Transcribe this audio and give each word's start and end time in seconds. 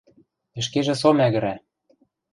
Ӹшкежӹ 0.59 0.95
со 1.01 1.09
мӓгӹрӓ. 1.17 1.55